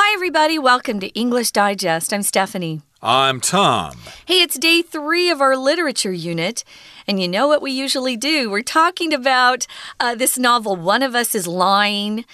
[0.00, 0.60] Hi, everybody.
[0.60, 2.14] Welcome to English Digest.
[2.14, 2.82] I'm Stephanie.
[3.02, 3.96] I'm Tom.
[4.26, 6.62] Hey, it's day three of our literature unit.
[7.08, 8.48] And you know what we usually do?
[8.48, 9.66] We're talking about
[9.98, 12.24] uh, this novel, One of Us is Lying.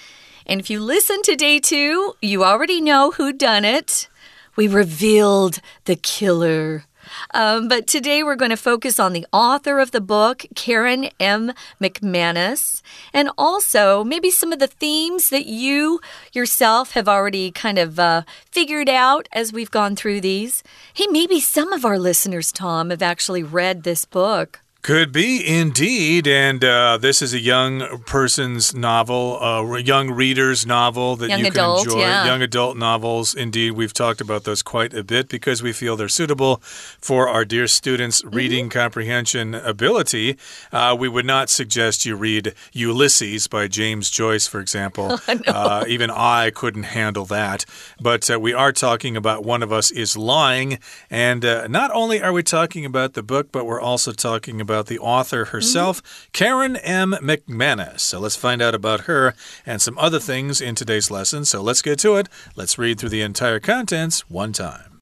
[0.45, 4.09] And if you listen to day two, you already know who done it.
[4.55, 6.85] We revealed the killer.
[7.33, 11.53] Um, but today we're going to focus on the author of the book, Karen M.
[11.81, 12.81] McManus,
[13.13, 15.99] and also maybe some of the themes that you
[16.33, 20.63] yourself have already kind of uh, figured out as we've gone through these.
[20.93, 24.61] Hey, maybe some of our listeners, Tom, have actually read this book.
[24.85, 31.15] Could be indeed, and uh, this is a young person's novel, a young reader's novel
[31.15, 32.01] that young you adult, can enjoy.
[32.01, 32.25] Yeah.
[32.25, 36.07] Young adult novels, indeed, we've talked about those quite a bit because we feel they're
[36.07, 36.57] suitable
[37.01, 38.35] for our dear students' Mm-hmm.
[38.35, 40.37] reading comprehension ability.
[40.71, 45.19] Uh, we would not suggest you read Ulysses by James Joyce, for example.
[45.47, 47.65] uh, even I couldn't handle that.
[47.99, 50.77] But uh, we are talking about One of Us is Lying,
[51.09, 54.74] and uh, not only are we talking about the book, but we're also talking about
[54.83, 56.29] the author herself, mm-hmm.
[56.33, 57.15] Karen M.
[57.21, 58.01] McManus.
[58.01, 59.33] So let's find out about her
[59.65, 61.45] and some other things in today's lesson.
[61.45, 62.29] So let's get to it.
[62.55, 64.95] Let's read through the entire contents one time.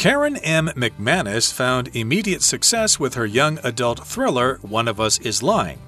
[0.00, 0.68] Karen M.
[0.68, 5.78] McManus found immediate success with her young adult thriller, One of Us is Lying.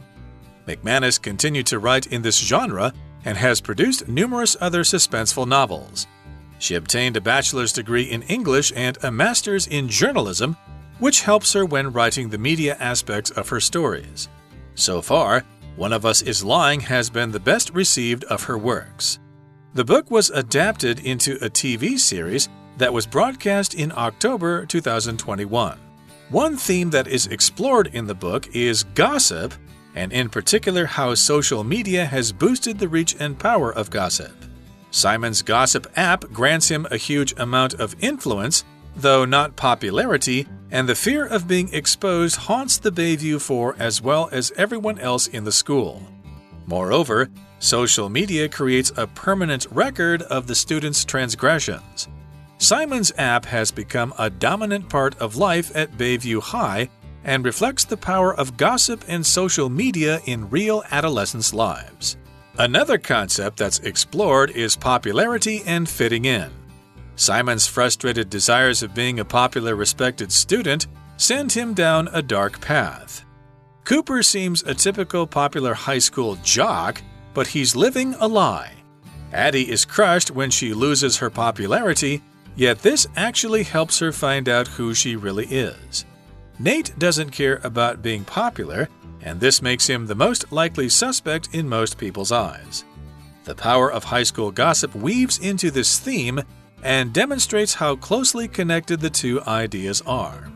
[0.66, 2.92] McManus continued to write in this genre
[3.24, 6.06] and has produced numerous other suspenseful novels.
[6.62, 10.56] She obtained a bachelor's degree in English and a master's in journalism,
[11.00, 14.28] which helps her when writing the media aspects of her stories.
[14.76, 19.18] So far, One of Us is Lying has been the best received of her works.
[19.74, 25.80] The book was adapted into a TV series that was broadcast in October 2021.
[26.28, 29.52] One theme that is explored in the book is gossip,
[29.96, 34.41] and in particular, how social media has boosted the reach and power of gossip.
[34.92, 38.62] Simon's Gossip app grants him a huge amount of influence,
[38.94, 44.28] though not popularity, and the fear of being exposed haunts the Bayview 4 as well
[44.30, 46.02] as everyone else in the school.
[46.66, 52.08] Moreover, social media creates a permanent record of the students' transgressions.
[52.58, 56.90] Simon's app has become a dominant part of life at Bayview High
[57.24, 62.16] and reflects the power of gossip and social media in real adolescents' lives.
[62.58, 66.50] Another concept that's explored is popularity and fitting in.
[67.16, 70.86] Simon's frustrated desires of being a popular, respected student
[71.16, 73.24] send him down a dark path.
[73.84, 77.02] Cooper seems a typical popular high school jock,
[77.32, 78.74] but he's living a lie.
[79.32, 82.22] Addie is crushed when she loses her popularity,
[82.54, 86.04] yet this actually helps her find out who she really is.
[86.58, 88.88] Nate doesn't care about being popular,
[89.22, 92.84] and this makes him the most likely suspect in most people's eyes.
[93.44, 96.40] The power of high school gossip weaves into this theme
[96.82, 100.50] and demonstrates how closely connected the two ideas are.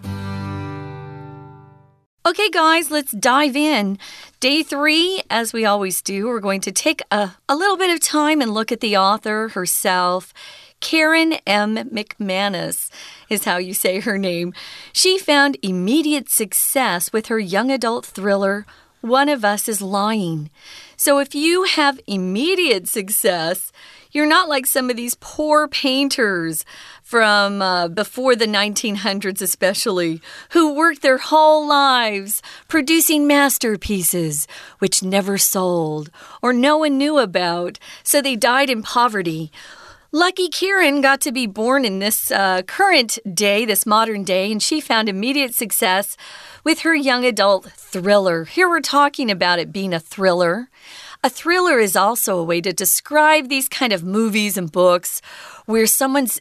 [2.26, 3.98] Okay, guys, let's dive in.
[4.40, 8.00] Day three, as we always do, we're going to take a, a little bit of
[8.00, 10.34] time and look at the author herself.
[10.80, 11.76] Karen M.
[11.76, 12.90] McManus
[13.28, 14.52] is how you say her name.
[14.92, 18.66] She found immediate success with her young adult thriller,
[19.00, 20.50] One of Us is Lying.
[20.96, 23.72] So if you have immediate success,
[24.12, 26.64] you're not like some of these poor painters
[27.02, 30.20] from uh, before the 1900s, especially,
[30.50, 34.48] who worked their whole lives producing masterpieces
[34.78, 36.10] which never sold
[36.42, 39.52] or no one knew about, so they died in poverty.
[40.12, 44.62] Lucky Karen got to be born in this uh, current day, this modern day, and
[44.62, 46.16] she found immediate success
[46.62, 48.44] with her young adult thriller.
[48.44, 50.68] Here we're talking about it being a thriller.
[51.24, 55.20] A thriller is also a way to describe these kind of movies and books
[55.64, 56.40] where someone's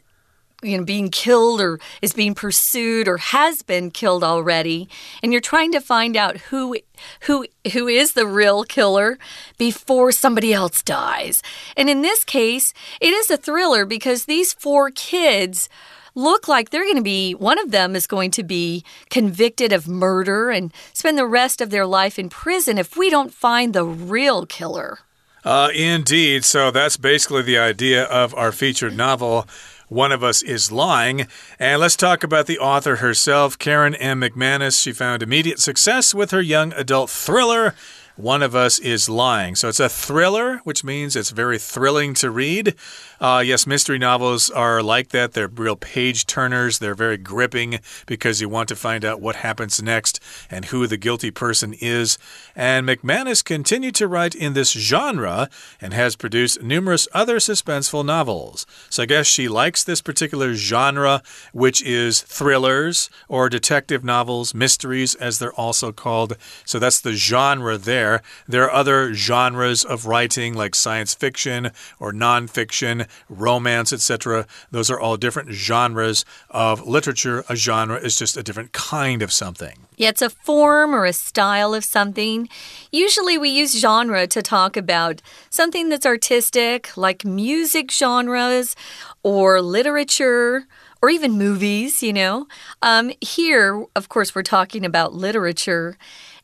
[0.62, 4.88] you know being killed or is being pursued or has been killed already
[5.22, 6.76] and you're trying to find out who
[7.22, 9.18] who who is the real killer
[9.58, 11.42] before somebody else dies.
[11.76, 15.68] And in this case, it is a thriller because these four kids
[16.14, 19.86] look like they're going to be, one of them is going to be convicted of
[19.86, 23.84] murder and spend the rest of their life in prison if we don't find the
[23.84, 24.98] real killer.
[25.44, 26.44] Uh, indeed.
[26.44, 29.46] So that's basically the idea of our featured novel.
[29.88, 31.28] One of Us is Lying.
[31.60, 34.20] And let's talk about the author herself, Karen M.
[34.20, 34.82] McManus.
[34.82, 37.72] She found immediate success with her young adult thriller.
[38.16, 39.54] One of Us is Lying.
[39.54, 42.74] So it's a thriller, which means it's very thrilling to read.
[43.20, 45.32] Uh, yes, mystery novels are like that.
[45.32, 46.78] They're real page turners.
[46.78, 50.20] They're very gripping because you want to find out what happens next
[50.50, 52.18] and who the guilty person is.
[52.54, 55.48] And McManus continued to write in this genre
[55.80, 58.66] and has produced numerous other suspenseful novels.
[58.90, 61.22] So I guess she likes this particular genre,
[61.52, 66.36] which is thrillers or detective novels, mysteries as they're also called.
[66.64, 68.22] So that's the genre there.
[68.46, 74.46] There are other genres of writing like science fiction or nonfiction, romance, etc.
[74.70, 77.44] Those are all different genres of literature.
[77.48, 79.86] A genre is just a different kind of something.
[79.96, 82.48] Yeah, it's a form or a style of something.
[82.92, 88.76] Usually we use genre to talk about something that's artistic, like music genres
[89.22, 90.66] or literature
[91.02, 92.46] or even movies, you know.
[92.82, 95.96] Um, here, of course, we're talking about literature.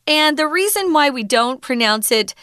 [0.07, 2.33] And the reason why we don't pronounce it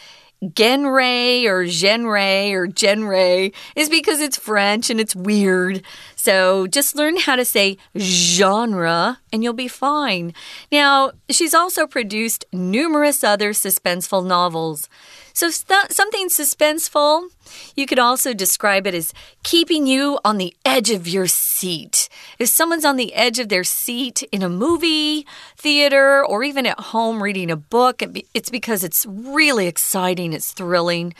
[0.57, 5.83] genre or genre or genre is because it's French and it's weird.
[6.15, 10.33] So just learn how to say genre and you'll be fine.
[10.71, 14.89] Now, she's also produced numerous other suspenseful novels.
[15.33, 17.29] So, something suspenseful,
[17.75, 19.13] you could also describe it as
[19.43, 22.09] keeping you on the edge of your seat.
[22.39, 25.25] If someone's on the edge of their seat in a movie,
[25.57, 28.01] theater, or even at home reading a book,
[28.33, 31.13] it's because it's really exciting, it's thrilling.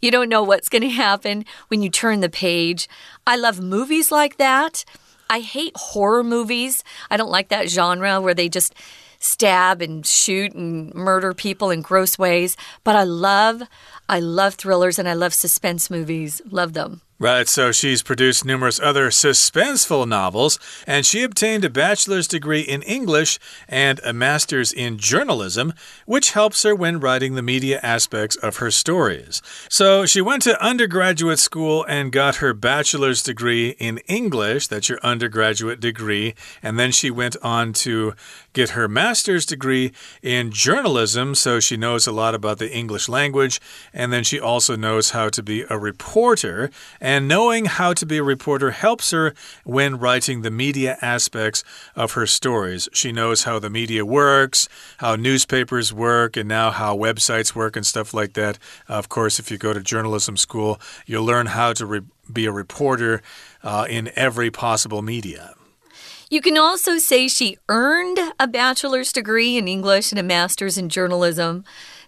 [0.00, 2.88] You don't know what's going to happen when you turn the page.
[3.26, 4.84] I love movies like that.
[5.30, 6.84] I hate horror movies.
[7.10, 8.74] I don't like that genre where they just
[9.24, 12.56] stab and shoot and murder people in gross ways.
[12.84, 13.62] But I love,
[14.08, 16.42] I love thrillers and I love suspense movies.
[16.50, 17.00] Love them.
[17.20, 22.82] Right, so she's produced numerous other suspenseful novels, and she obtained a bachelor's degree in
[22.82, 25.74] English and a master's in journalism,
[26.06, 29.40] which helps her when writing the media aspects of her stories.
[29.70, 34.98] So she went to undergraduate school and got her bachelor's degree in English, that's your
[35.04, 36.34] undergraduate degree,
[36.64, 38.14] and then she went on to
[38.54, 43.60] get her master's degree in journalism, so she knows a lot about the English language,
[43.94, 46.70] and then she also knows how to be a reporter.
[47.00, 51.62] And knowing how to be a reporter helps her when writing the media aspects
[51.94, 52.88] of her stories.
[52.92, 54.68] She knows how the media works,
[54.98, 58.58] how newspapers work, and now how websites work and stuff like that.
[58.88, 63.22] Of course, if you go to journalism school, you'll learn how to be a reporter
[63.62, 65.54] uh, in every possible media.
[66.30, 70.88] You can also say she earned a bachelor's degree in English and a master's in
[70.88, 71.64] journalism.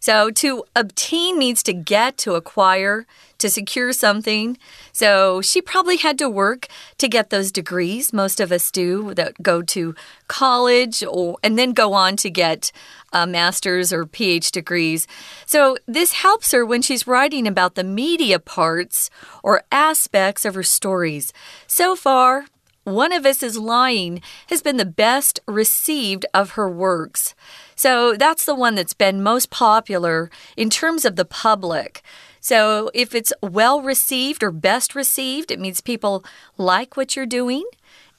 [0.06, 3.06] So to obtain means to get, to acquire,
[3.38, 4.56] to secure something.
[4.92, 6.68] So she probably had to work
[6.98, 8.12] to get those degrees.
[8.12, 9.96] Most of us do that go to
[10.28, 12.70] college or and then go on to get
[13.12, 15.08] uh, master's or PhD degrees.
[15.44, 19.10] So this helps her when she's writing about the media parts
[19.42, 21.32] or aspects of her stories.
[21.66, 22.44] So far,
[22.84, 27.34] one of Us is Lying has been the best received of her works.
[27.76, 32.02] So that's the one that's been most popular in terms of the public.
[32.40, 36.24] So if it's well received or best received, it means people
[36.56, 37.64] like what you're doing.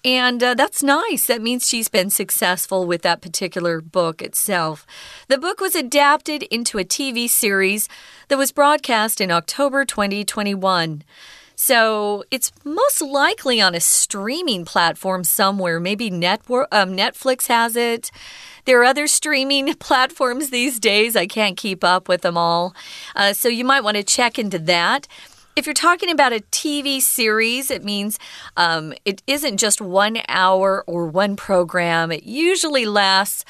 [0.06, 1.26] And uh, that's nice.
[1.26, 4.86] That means she's been successful with that particular book itself.
[5.28, 7.90] The book was adapted into a TV series
[8.28, 11.04] that was broadcast in October 2021.
[11.60, 15.80] So it's most likely on a streaming platform somewhere.
[15.80, 18.12] Maybe network, um, Netflix has it.
[18.66, 21.16] There are other streaming platforms these days.
[21.16, 22.76] I can't keep up with them all.
[23.16, 25.08] Uh, so you might want to check into that.
[25.56, 28.20] If you're talking about a TV series, it means
[28.56, 32.12] um, it isn't just one hour or one program.
[32.12, 33.44] It usually lasts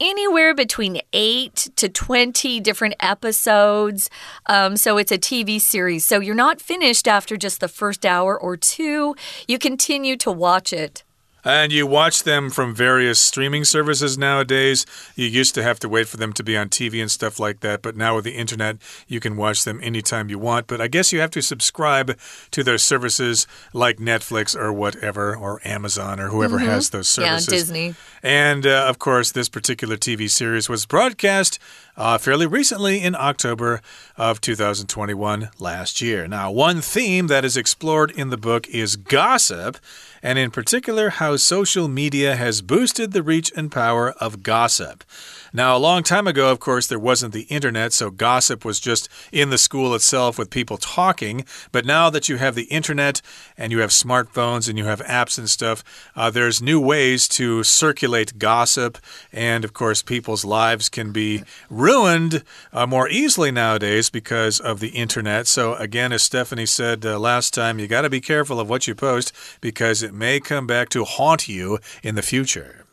[0.00, 4.10] anywhere between 8 to 20 different episodes.
[4.46, 6.04] Um, so it's a TV series.
[6.04, 9.14] So you're not finished after just the first hour or two.
[9.46, 11.04] You continue to watch it.
[11.44, 14.86] And you watch them from various streaming services nowadays.
[15.14, 17.60] You used to have to wait for them to be on TV and stuff like
[17.60, 20.66] that, but now with the internet, you can watch them anytime you want.
[20.66, 22.18] But I guess you have to subscribe
[22.50, 26.70] to their services like Netflix or whatever, or Amazon or whoever mm -hmm.
[26.70, 27.46] has those services.
[27.46, 27.94] Yeah, Disney.
[28.22, 31.58] And uh, of course, this particular TV series was broadcast
[31.96, 33.80] uh, fairly recently in October
[34.16, 36.26] of 2021, last year.
[36.26, 39.78] Now, one theme that is explored in the book is gossip,
[40.22, 45.04] and in particular, how social media has boosted the reach and power of gossip.
[45.56, 49.08] Now, a long time ago, of course, there wasn't the internet, so gossip was just
[49.30, 51.44] in the school itself with people talking.
[51.70, 53.22] But now that you have the internet
[53.56, 55.84] and you have smartphones and you have apps and stuff,
[56.16, 58.98] uh, there's new ways to circulate gossip.
[59.32, 62.42] And of course, people's lives can be ruined
[62.72, 65.46] uh, more easily nowadays because of the internet.
[65.46, 68.88] So, again, as Stephanie said uh, last time, you got to be careful of what
[68.88, 72.83] you post because it may come back to haunt you in the future.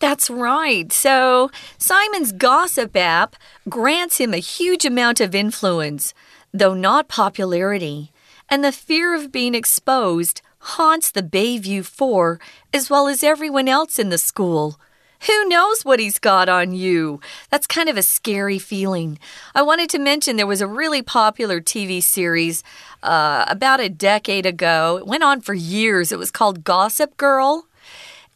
[0.00, 0.90] That's right.
[0.92, 3.36] So, Simon's gossip app
[3.68, 6.14] grants him a huge amount of influence,
[6.52, 8.10] though not popularity.
[8.48, 12.40] And the fear of being exposed haunts the Bayview Four
[12.72, 14.80] as well as everyone else in the school.
[15.26, 17.20] Who knows what he's got on you?
[17.50, 19.18] That's kind of a scary feeling.
[19.54, 22.64] I wanted to mention there was a really popular TV series
[23.02, 24.96] uh, about a decade ago.
[24.96, 26.10] It went on for years.
[26.10, 27.66] It was called Gossip Girl.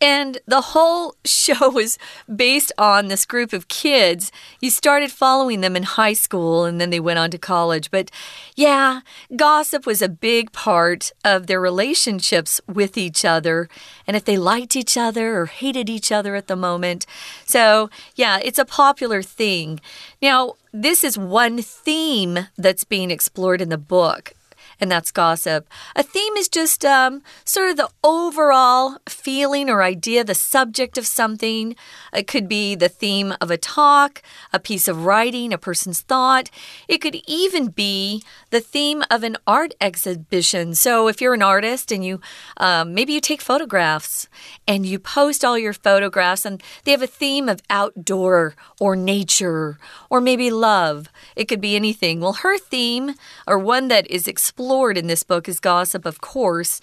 [0.05, 4.31] And the whole show was based on this group of kids.
[4.61, 7.91] You started following them in high school and then they went on to college.
[7.91, 8.11] But
[8.55, 9.01] yeah,
[9.35, 13.71] gossip was a big part of their relationships with each other
[14.07, 17.07] and if they liked each other or hated each other at the moment.
[17.47, 19.81] So yeah, it's a popular thing.
[20.21, 24.35] Now, this is one theme that's being explored in the book
[24.81, 25.69] and that's gossip.
[25.97, 31.07] A theme is just um, sort of the overall feeling or idea, the subject of
[31.07, 31.77] something.
[32.13, 36.51] It could be the theme of a talk, a piece of writing, a person's thought.
[36.89, 40.75] It could even be the theme of an art exhibition.
[40.75, 42.21] So if you're an artist and you
[42.57, 44.29] um, maybe you take photographs
[44.67, 49.79] and you post all your photographs and they have a theme of outdoor or nature
[50.11, 51.09] or maybe love.
[51.37, 52.21] It could be anything.
[52.21, 53.15] Well, her theme
[53.47, 56.81] or one that is explored explored in this book is gossip, of course,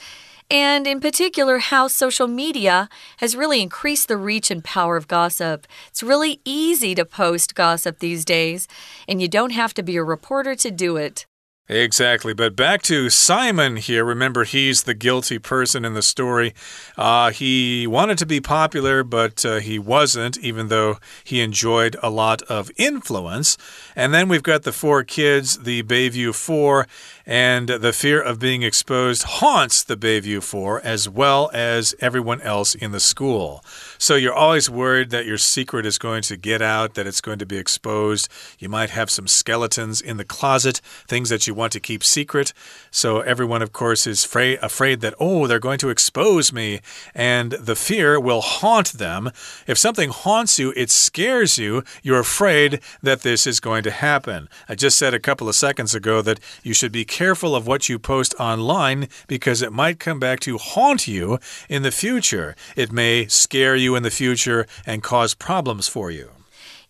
[0.51, 5.65] and in particular, how social media has really increased the reach and power of gossip.
[5.87, 8.67] It's really easy to post gossip these days,
[9.07, 11.25] and you don't have to be a reporter to do it.
[11.69, 12.33] Exactly.
[12.33, 14.03] But back to Simon here.
[14.03, 16.53] Remember, he's the guilty person in the story.
[16.97, 22.09] Uh, he wanted to be popular, but uh, he wasn't, even though he enjoyed a
[22.09, 23.57] lot of influence.
[23.95, 26.87] And then we've got the four kids, the Bayview Four,
[27.25, 32.75] and the fear of being exposed haunts the Bayview Four as well as everyone else
[32.75, 33.63] in the school.
[34.01, 37.37] So you're always worried that your secret is going to get out, that it's going
[37.37, 38.27] to be exposed.
[38.57, 42.51] You might have some skeletons in the closet, things that you want to keep secret.
[42.89, 46.81] So everyone, of course, is afraid, that, oh, they're going to expose me,
[47.13, 49.29] and the fear will haunt them.
[49.67, 51.83] If something haunts you, it scares you.
[52.01, 54.49] You're afraid that this is going to happen.
[54.67, 57.87] I just said a couple of seconds ago that you should be careful of what
[57.87, 61.37] you post online because it might come back to haunt you
[61.69, 62.55] in the future.
[62.75, 66.31] It may scare you in the future and cause problems for you.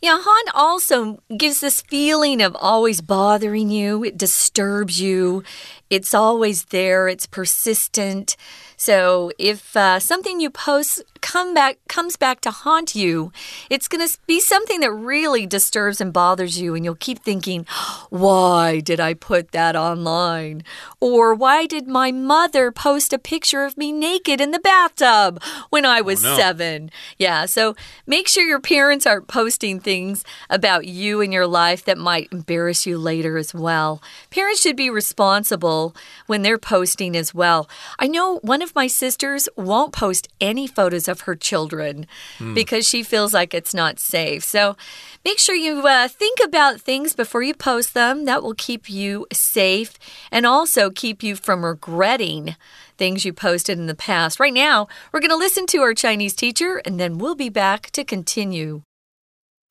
[0.01, 4.03] Yeah, haunt also gives this feeling of always bothering you.
[4.03, 5.43] It disturbs you.
[5.91, 7.07] It's always there.
[7.07, 8.35] It's persistent.
[8.81, 13.31] So if uh, something you post come back comes back to haunt you,
[13.69, 17.67] it's going to be something that really disturbs and bothers you, and you'll keep thinking,
[18.09, 20.63] "Why did I put that online?"
[20.99, 25.85] Or "Why did my mother post a picture of me naked in the bathtub when
[25.85, 26.35] I was oh, no.
[26.35, 26.89] seven?
[27.19, 27.75] Yeah, so
[28.07, 32.87] make sure your parents aren't posting things about you and your life that might embarrass
[32.87, 34.01] you later as well.
[34.31, 35.95] Parents should be responsible
[36.25, 37.69] when they're posting as well.
[37.99, 42.06] I know one of of my sisters won't post any photos of her children
[42.38, 42.54] mm.
[42.54, 44.44] because she feels like it's not safe.
[44.44, 44.76] So
[45.24, 48.24] make sure you uh, think about things before you post them.
[48.24, 49.94] That will keep you safe
[50.30, 52.56] and also keep you from regretting
[52.96, 54.38] things you posted in the past.
[54.40, 57.90] Right now, we're going to listen to our Chinese teacher and then we'll be back
[57.92, 58.82] to continue.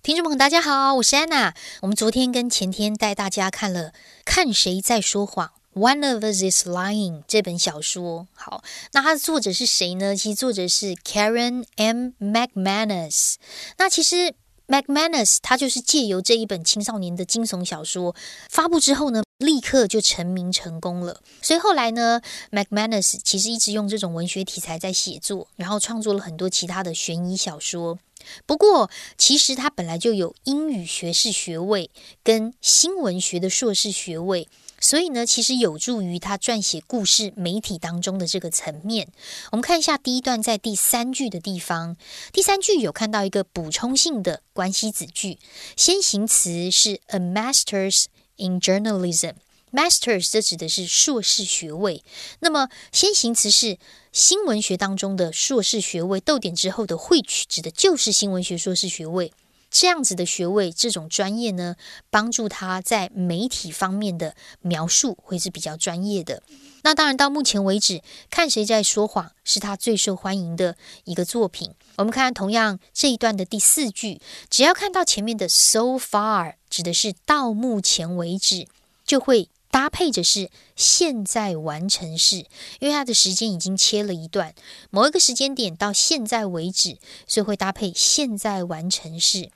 [0.03, 1.55] 听众朋友，大家好，我是安娜。
[1.81, 3.89] 我们昨天跟前天带大家看了《
[4.23, 10.16] 看谁在说谎》 One of Us is Lying 这本小说，好，那它的作者是谁呢？
[10.16, 12.10] 其实作者是 Karen M.
[12.18, 13.36] McManus。
[13.78, 14.34] 那其实
[14.66, 18.16] McManus 他就是借由这一本青少年的惊悚小说
[18.48, 21.22] 发布之后呢，立刻就成名成功了。
[21.40, 28.00] 所以后来呢，McManus 其实一直用这种文学题材在写作，然后创作了很多其他的悬疑小说。
[28.44, 31.90] 不过，其实他本来就有英语学士学位
[32.24, 34.48] 跟新闻学的硕士学位。
[34.80, 39.08] 所以呢，其实有助于他撰写故事媒体当中的这个层面。
[39.52, 41.96] 我们看一下第一段，在第三句的地方，
[42.32, 45.38] 第三句有看到一个补充性的关系子句，
[45.76, 48.06] 先行词是 a master's
[48.36, 49.34] in journalism。
[49.72, 52.02] master's 这指的是硕士学位，
[52.40, 53.78] 那么先行词是
[54.10, 59.32] 新闻学当中的硕士学位，逗点之后的会取指的就是新闻学硕士学位。
[59.70, 61.76] 这样子的学位，这种专业呢，
[62.10, 66.42] 帮助他在媒体方面的描述会是比较专业的。
[66.82, 71.72] 那当然，到目前为止，看谁在说谎是他最受欢迎的一个作品。
[71.96, 78.66] 我们看同样这一段的第四句，只要看到前面的 so far，指的是到目前为止，
[79.04, 82.46] 就会搭配着是现在完成式，
[82.80, 84.54] 因为它的时间已经切了一段，
[84.90, 86.96] 某一个时间点到现在为止，
[87.28, 89.50] 所以会搭配现在完成式。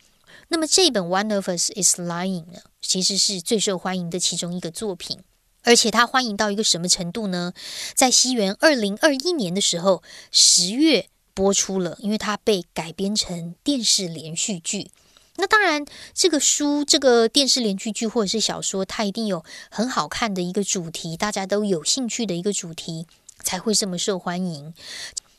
[0.49, 5.19] 那么这本 One of Us is Lying 呢，其实是最受欢迎的其中一个作品。
[5.67, 7.55] 而且它欢迎到一个什么程度呢？
[7.95, 14.91] 在西元二零二一年的时候，十月播出了，因为它被改编成电视连续剧。
[15.37, 23.07] 那当然，这个书、这个电视连续剧或者是小说，它一定有很好看的一个主题，大家都有兴趣的一个主题，
[23.43, 24.75] 才会这么受欢迎。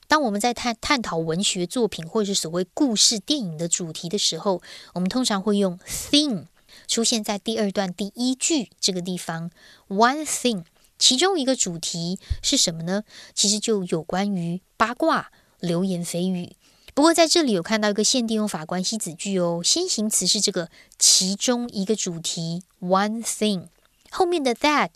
[0.08, 4.62] 当我们在探探讨文学作品或者是所谓故事电影的主题的时候，
[4.94, 6.46] 我们通常会用 thing。
[6.88, 9.50] 出现在第二段第一句这个地方
[9.88, 10.66] ，one thing，
[11.00, 13.04] 其中一个主题是什么呢？
[13.34, 16.56] 其实就有关于八卦、流言蜚语。
[16.94, 20.70] 不过在这里有看到一个限定用法关系子句哦，先行词是这个
[21.00, 23.68] 其中一个主题 one thing，
[24.12, 24.92] 后面的 that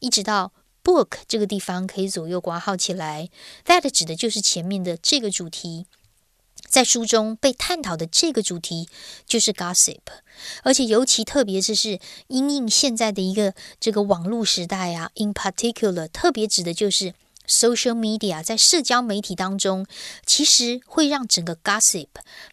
[0.00, 0.52] 一直到
[0.82, 3.28] book 这个地方可以左右挂号起来
[3.64, 5.86] ，that 指的就是前面的这个主题。
[6.68, 8.88] 在书中被探讨的这个主题
[9.26, 9.98] 就是 gossip，
[10.62, 17.12] 而且尤其特别是是因应现在的一个这个网络时代啊，in particular，特别指的就是
[17.46, 19.86] social media，在社交媒体当中，
[20.24, 22.08] 其实会让整个 gossip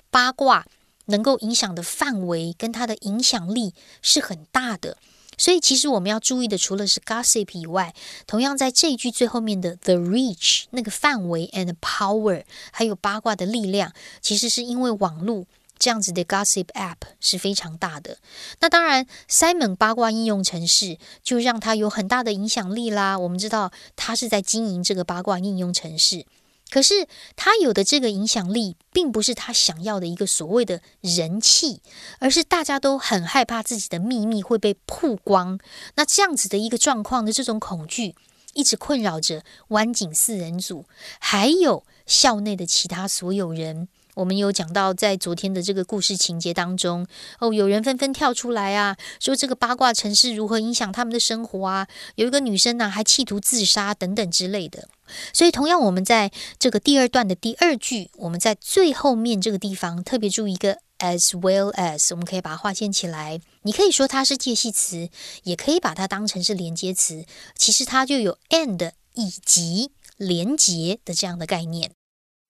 [0.09, 0.65] 八卦
[1.05, 4.98] 能够影响的范围跟它的影响力是很大的。
[5.39, 7.96] 所以，其实我们要注意的，除了是 gossip 以外，
[8.27, 15.46] 同样在这一句最后面的 the reach 那个范围 and power，还有八卦的力量，其实是因为网络
[15.77, 18.17] 这样子的 gossip app 是非常大的。
[18.60, 23.17] 那当然，Simon 八卦应用程式就让它有很大的影响力啦。
[23.17, 26.25] 我们知道，他是在经营这个八卦应用程式。
[26.69, 31.81] 可是他有的这个影响力，并不是他想要的一个所谓的人气，
[32.19, 35.59] 而是大家都很害怕自己的秘密会被曝光。
[35.95, 38.15] 那这样子的一个状况的这种恐惧，
[38.53, 40.85] 一直困扰着湾景四人组，
[41.19, 43.88] 还有校内的其他所有人。
[44.19, 47.07] 我们有讲到，在昨天的这个故事情节当中，
[47.39, 51.88] 哦，有人纷纷跳出来啊，说这个八卦城市如何影响他们的生活啊？
[52.15, 54.89] 有一个女生呢，还企图自杀等等之类的。
[55.32, 63.39] 所以，同样，我们在这个第二段的第二句，我们在最后面这个地方特别注意一个 as well as，我们可以把它划线起来。
[63.62, 65.08] 你可以说它是介系词，
[65.43, 67.23] 也可以把它当成是连接词。
[67.55, 71.91] 其实它就有 and 以及连接的这样的概念。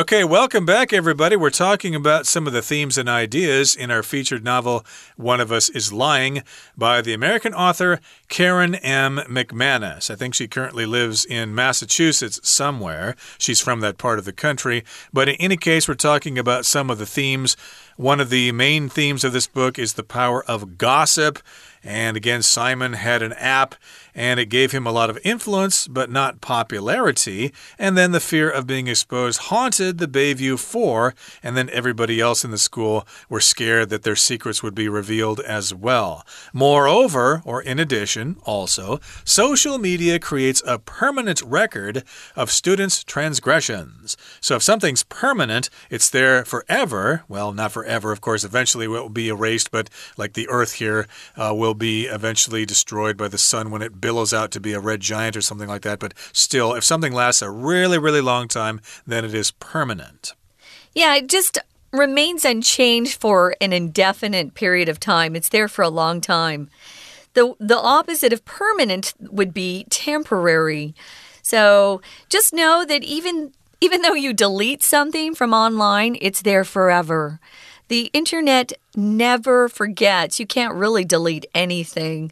[0.00, 1.34] Okay, welcome back, everybody.
[1.34, 5.50] We're talking about some of the themes and ideas in our featured novel, One of
[5.50, 6.44] Us is Lying,
[6.76, 9.16] by the American author Karen M.
[9.28, 10.08] McManus.
[10.08, 13.16] I think she currently lives in Massachusetts somewhere.
[13.38, 14.84] She's from that part of the country.
[15.12, 17.56] But in any case, we're talking about some of the themes.
[17.96, 21.40] One of the main themes of this book is the power of gossip.
[21.82, 23.74] And again, Simon had an app
[24.18, 27.52] and it gave him a lot of influence, but not popularity.
[27.78, 32.44] And then the fear of being exposed haunted the Bayview Four, and then everybody else
[32.44, 36.26] in the school were scared that their secrets would be revealed as well.
[36.52, 42.02] Moreover, or in addition, also, social media creates a permanent record
[42.34, 44.16] of students' transgressions.
[44.40, 47.22] So if something's permanent, it's there forever.
[47.28, 51.06] Well, not forever, of course, eventually it will be erased, but like the earth here
[51.36, 54.80] uh, will be eventually destroyed by the sun when it billows out to be a
[54.80, 55.98] red giant or something like that.
[55.98, 60.34] But still, if something lasts a really, really long time, then it is permanent.
[60.94, 61.58] Yeah, it just
[61.92, 65.34] remains unchanged for an indefinite period of time.
[65.34, 66.68] It's there for a long time.
[67.34, 70.94] The, the opposite of permanent would be temporary.
[71.42, 77.38] So just know that even even though you delete something from online, it's there forever.
[77.88, 80.38] The internet never forgets.
[80.38, 82.30] You can't really delete anything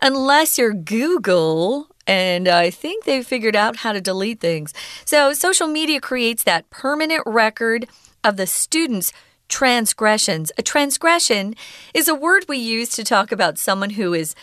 [0.00, 1.88] unless you're Google.
[2.06, 4.72] And I think they've figured out how to delete things.
[5.04, 7.86] So, social media creates that permanent record
[8.22, 9.12] of the students'
[9.48, 10.52] transgressions.
[10.58, 11.54] A transgression
[11.92, 14.34] is a word we use to talk about someone who is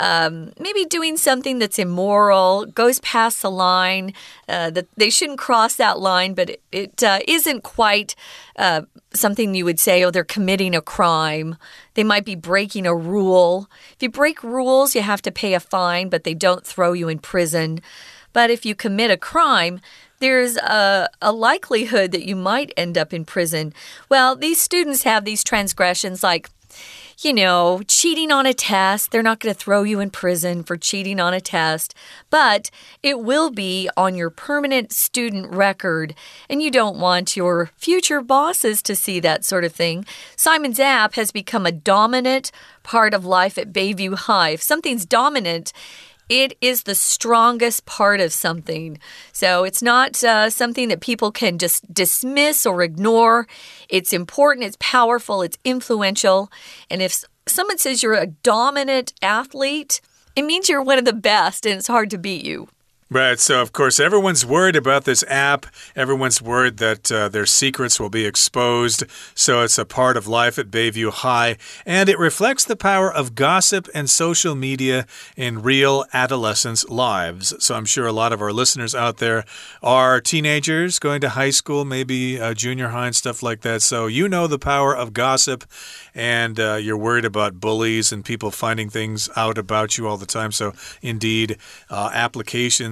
[0.00, 4.14] um, maybe doing something that's immoral, goes past the line,
[4.48, 8.14] uh, that they shouldn't cross that line, but it, it uh, not quite
[8.56, 8.82] uh,
[9.12, 11.56] something you would say, oh, they're committing a crime.
[11.94, 13.68] They might be breaking a rule.
[13.92, 17.10] If you break rules, you have to pay a fine, but they don't throw you
[17.10, 17.80] in prison.
[18.32, 19.80] But if you commit a crime,
[20.20, 23.74] there's a, a, likelihood that you might end up in prison.
[24.08, 26.48] Well, these students have these transgressions like
[27.20, 29.10] you know, cheating on a test.
[29.10, 31.94] They're not going to throw you in prison for cheating on a test,
[32.30, 32.70] but
[33.02, 36.14] it will be on your permanent student record.
[36.48, 40.06] And you don't want your future bosses to see that sort of thing.
[40.34, 42.50] Simon's app has become a dominant
[42.82, 44.50] part of life at Bayview High.
[44.50, 45.72] If something's dominant,
[46.30, 48.98] it is the strongest part of something.
[49.32, 53.48] So it's not uh, something that people can just dismiss or ignore.
[53.88, 56.50] It's important, it's powerful, it's influential.
[56.88, 60.00] And if someone says you're a dominant athlete,
[60.36, 62.68] it means you're one of the best and it's hard to beat you.
[63.12, 63.40] Right.
[63.40, 65.66] So, of course, everyone's worried about this app.
[65.96, 69.02] Everyone's worried that uh, their secrets will be exposed.
[69.34, 71.56] So, it's a part of life at Bayview High.
[71.84, 77.52] And it reflects the power of gossip and social media in real adolescents' lives.
[77.58, 79.44] So, I'm sure a lot of our listeners out there
[79.82, 83.82] are teenagers going to high school, maybe uh, junior high and stuff like that.
[83.82, 85.64] So, you know the power of gossip
[86.14, 90.26] and uh, you're worried about bullies and people finding things out about you all the
[90.26, 90.52] time.
[90.52, 91.56] So, indeed,
[91.88, 92.10] uh,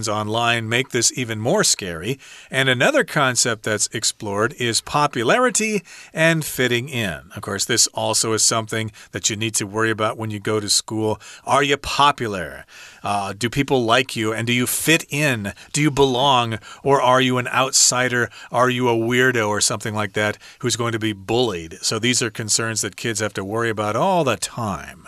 [0.08, 2.18] online make this even more scary.
[2.50, 7.30] And another concept that's explored is popularity and fitting in.
[7.36, 10.60] Of course, this also is something that you need to worry about when you go
[10.60, 11.20] to school.
[11.44, 12.64] Are you popular?
[13.02, 14.32] Uh, do people like you?
[14.32, 15.52] And do you fit in?
[15.72, 16.58] Do you belong?
[16.82, 18.30] Or are you an outsider?
[18.50, 21.78] Are you a weirdo or something like that who's going to be bullied?
[21.82, 25.06] So these are concerns that kids have to worry about all the time.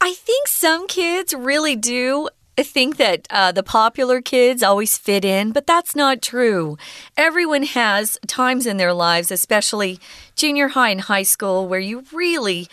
[0.00, 5.52] I think some kids really do think that uh, the popular kids always fit in,
[5.52, 6.76] but that's not true.
[7.16, 9.98] Everyone has times in their lives, especially
[10.36, 12.68] junior high and high school, where you really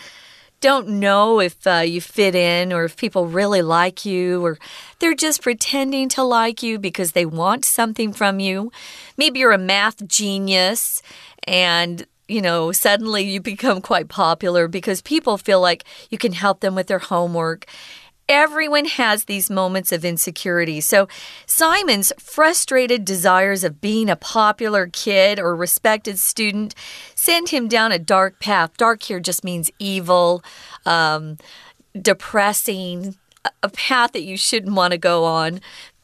[0.61, 4.57] don't know if uh, you fit in or if people really like you or
[4.99, 8.71] they're just pretending to like you because they want something from you.
[9.17, 11.01] Maybe you're a math genius
[11.45, 16.59] and you know, suddenly you become quite popular because people feel like you can help
[16.59, 17.65] them with their homework
[18.29, 20.81] Everyone has these moments of insecurity.
[20.81, 21.07] So,
[21.47, 26.75] Simon's frustrated desires of being a popular kid or respected student
[27.15, 28.77] send him down a dark path.
[28.77, 30.43] Dark here just means evil,
[30.85, 31.37] um,
[31.99, 33.17] depressing,
[33.63, 35.59] a path that you shouldn't want to go on.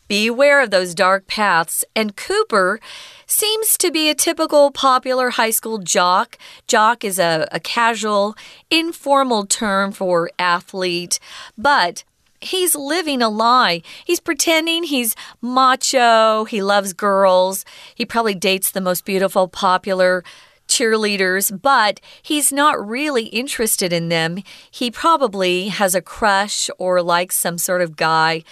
[0.07, 1.85] Beware of those dark paths.
[1.95, 2.79] And Cooper
[3.27, 6.39] seems to be a typical popular high school jock.
[6.67, 8.35] Jock is a, a casual,
[8.71, 11.19] informal term for athlete,
[11.57, 12.03] but
[12.45, 13.81] he's living a lie.
[14.05, 20.23] He's pretending he's macho, he loves girls, he probably dates the most beautiful, popular
[20.67, 24.39] cheerleaders, but he's not really interested in them.
[24.69, 28.43] He probably has a crush or likes some sort of guy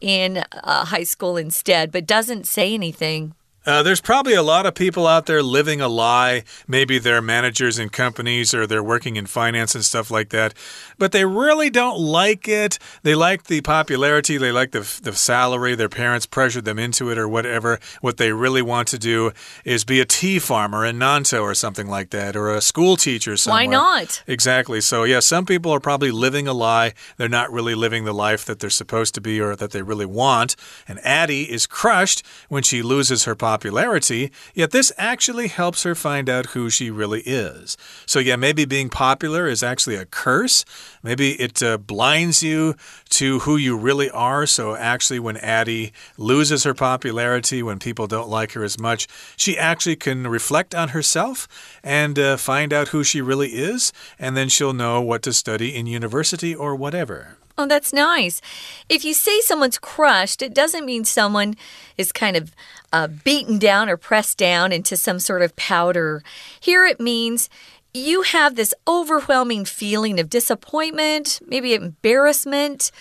[0.00, 3.34] in uh, high school instead, but doesn't say anything.
[3.66, 6.44] Uh, there's probably a lot of people out there living a lie.
[6.66, 10.54] Maybe they're managers in companies or they're working in finance and stuff like that.
[10.96, 12.78] But they really don't like it.
[13.02, 15.74] They like the popularity, they like the, the salary.
[15.74, 17.78] Their parents pressured them into it or whatever.
[18.00, 19.32] What they really want to do
[19.64, 23.36] is be a tea farmer in Nantou or something like that, or a school teacher
[23.36, 23.66] somewhere.
[23.66, 24.22] Why not?
[24.26, 24.80] Exactly.
[24.80, 26.94] So, yeah, some people are probably living a lie.
[27.18, 30.06] They're not really living the life that they're supposed to be or that they really
[30.06, 30.56] want.
[30.88, 35.96] And Addie is crushed when she loses her popularity popularity, yet this actually helps her
[35.96, 37.76] find out who she really is.
[38.06, 40.64] So, yeah, maybe being popular is actually a curse.
[41.02, 42.76] Maybe it uh, blinds you
[43.18, 44.46] to who you really are.
[44.46, 49.58] So, actually, when Addie loses her popularity, when people don't like her as much, she
[49.58, 51.48] actually can reflect on herself
[51.82, 55.74] and uh, find out who she really is, and then she'll know what to study
[55.74, 57.39] in university or whatever.
[57.60, 58.40] Oh, that's nice.
[58.88, 61.56] If you say someone's crushed, it doesn't mean someone
[61.98, 62.54] is kind of
[62.90, 66.22] uh, beaten down or pressed down into some sort of powder.
[66.58, 67.50] Here it means
[67.92, 72.92] you have this overwhelming feeling of disappointment, maybe embarrassment.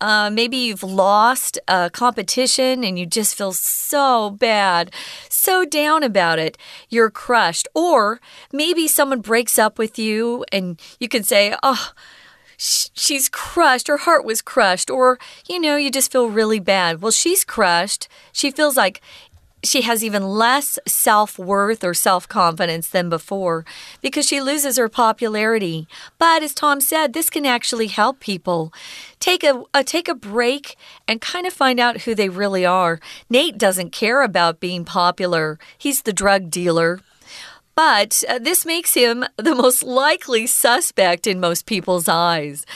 [0.00, 4.92] Uh, maybe you've lost a competition and you just feel so bad,
[5.28, 6.58] so down about it.
[6.88, 7.68] You're crushed.
[7.76, 8.20] Or
[8.52, 11.92] maybe someone breaks up with you and you can say, Oh,
[12.60, 15.18] she's crushed, her heart was crushed, or,
[15.48, 17.00] you know, you just feel really bad.
[17.00, 18.08] Well, she's crushed.
[18.32, 19.00] She feels like
[19.62, 23.64] she has even less self worth or self confidence than before
[24.00, 25.86] because she loses her popularity.
[26.18, 28.72] But as Tom said, this can actually help people.
[29.18, 33.00] Take a, a, take a break and kind of find out who they really are.
[33.28, 35.58] Nate doesn't care about being popular.
[35.76, 37.00] He's the drug dealer.
[37.74, 42.66] But uh, this makes him the most likely suspect in most people's eyes.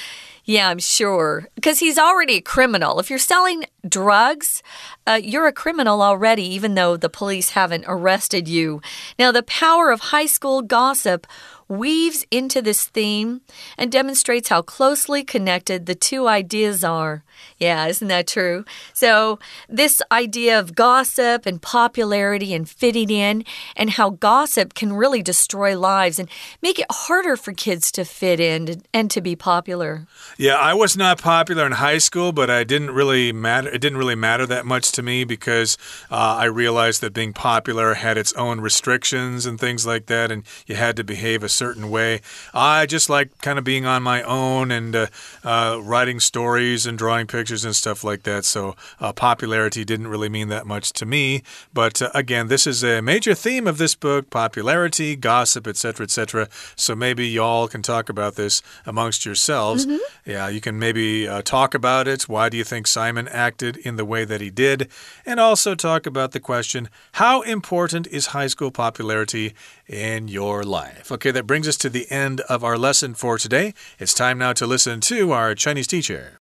[0.47, 1.49] Yeah, I'm sure.
[1.55, 3.01] Because he's already a criminal.
[3.01, 4.63] If you're selling drugs,
[5.07, 8.83] uh, you're a criminal already, even though the police haven't arrested you.
[9.19, 11.27] Now, the power of high school gossip
[11.67, 13.41] weaves into this theme
[13.79, 17.24] and demonstrates how closely connected the two ideas are.
[17.59, 18.65] Yeah, isn't that true?
[18.93, 23.45] So, this idea of gossip and popularity and fitting in,
[23.77, 26.29] and how gossip can really destroy lives and
[26.63, 30.07] make it harder for kids to fit in and to be popular.
[30.37, 33.69] Yeah, I was not popular in high school, but I didn't really matter.
[33.69, 35.79] It didn't really matter that much to me because
[36.11, 40.45] uh, I realized that being popular had its own restrictions and things like that, and
[40.67, 42.21] you had to behave a certain way.
[42.53, 45.07] I just like kind of being on my own and uh,
[45.45, 48.45] uh, writing stories and drawing pictures and stuff like that.
[48.45, 51.43] So uh, popularity didn't really mean that much to me.
[51.73, 56.49] But uh, again, this is a major theme of this book popularity, gossip, etc., etc.
[56.77, 59.87] So maybe y'all can talk about this amongst yourselves.
[59.87, 59.99] Mm -hmm.
[60.27, 62.29] Yeah, you can maybe uh, talk about it.
[62.29, 64.89] Why do you think Simon acted in the way that he did?
[65.27, 69.55] And also talk about the question how important is high school popularity
[69.87, 71.13] in your life?
[71.13, 73.75] Okay, that brings us to the end of our lesson for today.
[73.99, 76.41] It's time now to listen to our Chinese teacher.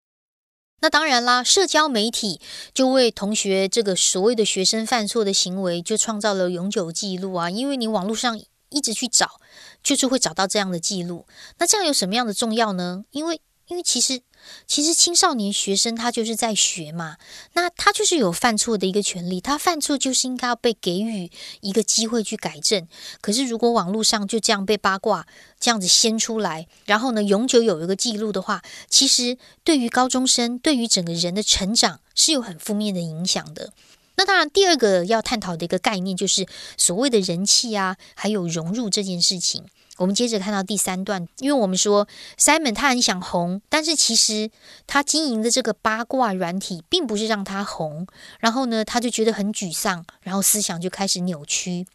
[0.80, 2.40] 那当然啦，社交媒体
[2.74, 7.50] 就为同学这个所谓的学生犯错的行为就创造了永久记录啊！
[7.50, 8.40] 因为你网络上
[8.70, 9.40] 一直去找，
[9.82, 11.26] 就是会找到这样的记录。
[11.58, 13.04] 那这样有什么样的重要呢？
[13.10, 13.40] 因为，
[13.70, 14.20] 因为其实。
[14.66, 17.18] 其实青少年学生他就是在学嘛，
[17.52, 21.30] 那他就是有犯错的一个权利，他犯错就是应该要被给予
[21.60, 22.88] 一个机会去改正。
[23.20, 25.26] 可是如果网络上就这样被八卦
[25.60, 33.74] 这样子掀出来，然后呢永久有一个记录的话，其实对于高中生，对于整个人的成长是有很负面的影响的。
[34.16, 36.46] 那当然，第二个要探讨的一个概念就是
[36.78, 39.66] 所谓的人气啊，还有融入这件事情。
[40.00, 42.08] 我们接着看到第三段，因为我们说
[42.38, 44.50] Simon 他很想红，但是其实
[44.86, 48.06] 他经营的这个八卦软体并不是让他红，
[48.38, 51.86] 然后呢，他就觉得很沮丧，然后思想就开始扭曲。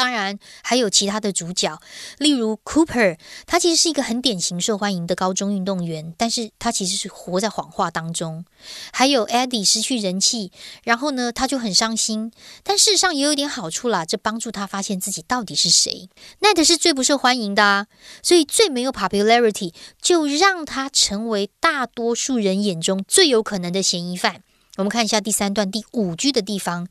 [0.00, 1.78] 当然，还有其他的主角，
[2.16, 8.46] 例如 Cooper，他其实是一个很典型受欢迎的高中运动员，但是他其实是活在谎话当中。
[8.94, 10.52] 还有 Eddie 失去人气，
[10.84, 12.32] 然后呢，他就很伤心。
[12.62, 16.08] 但事实上也有点好处啦，这帮助他发现自己到底是谁。
[16.40, 17.86] Ned 是最不受欢迎的，啊，
[18.22, 24.42] 所以最没有 popularity，就让他成为大多数人眼中最有可能的嫌疑犯。
[24.78, 26.88] 我们看一下第三段第五句的地方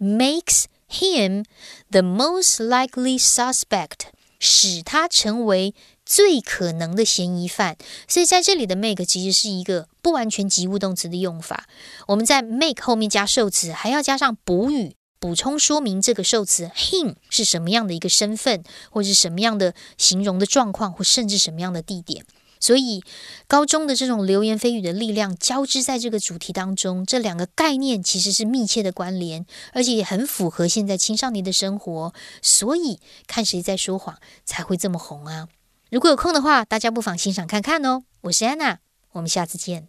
[0.00, 0.64] ，makes。
[0.92, 1.44] Him
[1.90, 5.74] the most likely suspect，使他成为
[6.04, 7.76] 最可能的嫌疑犯。
[8.06, 11.66] 所以在这里的 make 其实是一个不完全及物动词的用法。
[12.08, 22.24] 我们在 make 后面加受词，还要加上补语，补充说明这个受词 him 是什么样的一个身份，或是什么样的形容的状况，或甚至什么样的地点。
[22.61, 23.03] 所以，
[23.47, 32.13] 高中的这种流言蜚语的力量交织在这个主题当中，这两个概念其实是密切的关联，而且也很符合现在青少年的生活。
[32.41, 35.47] 所以，看谁在说谎才会这么红啊！
[35.91, 38.03] 如果有空的话，大家不妨欣赏看看哦。
[38.21, 38.79] 我是安娜，
[39.11, 39.87] 我们下次见。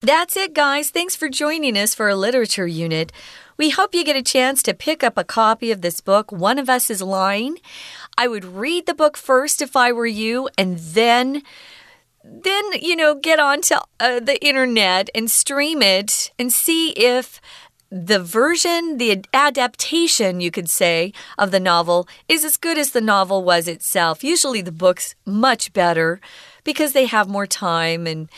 [0.00, 0.90] That's it, guys.
[0.90, 3.10] Thanks for joining us for a literature unit.
[3.56, 6.58] We hope you get a chance to pick up a copy of this book, One
[6.58, 7.58] of Us is Lying.
[8.16, 11.42] I would read the book first if I were you, and then
[12.29, 17.41] then, you know, get onto uh, the internet and stream it and see if
[17.89, 23.01] the version, the adaptation, you could say, of the novel is as good as the
[23.01, 24.23] novel was itself.
[24.23, 26.19] Usually the book's much better
[26.63, 28.29] because they have more time and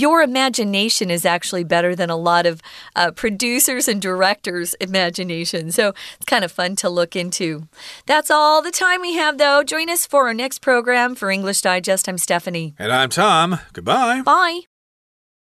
[0.00, 2.60] your imagination is actually better than a lot of
[2.96, 5.70] uh, producers and directors' imagination.
[5.72, 7.68] So it's kind of fun to look into.
[8.06, 9.62] That's all the time we have, though.
[9.62, 12.08] Join us for our next program for English Digest.
[12.08, 12.74] I'm Stephanie.
[12.78, 13.58] And I'm Tom.
[13.72, 14.22] Goodbye.
[14.22, 14.77] Bye.